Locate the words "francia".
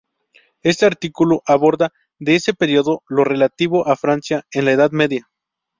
3.95-4.47